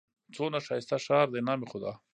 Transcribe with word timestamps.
څونه 0.33 0.57
ښايسته 0.65 0.97
ښار 1.05 1.27
دئ! 1.33 1.41
نام 1.47 1.61
خدا! 1.71 1.91